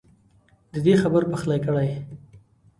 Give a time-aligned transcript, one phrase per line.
[0.73, 1.89] ددې خبر پخلی کړی